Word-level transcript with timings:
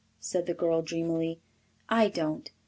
said 0.19 0.47
the 0.47 0.53
girl 0.55 0.81
dreamily. 0.81 1.39
"I 1.87 2.07
don't. 2.09 2.51